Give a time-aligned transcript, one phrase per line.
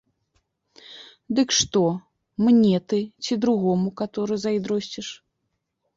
[1.39, 1.83] Дык што
[2.45, 5.07] мне ты ці другому, каторы, зайздросціш?